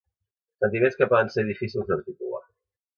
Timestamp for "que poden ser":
1.01-1.47